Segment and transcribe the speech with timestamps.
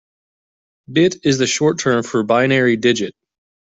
[0.91, 3.13] Bit is the short term for binary digit.